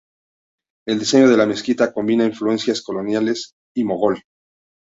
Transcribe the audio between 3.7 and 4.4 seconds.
y mogol.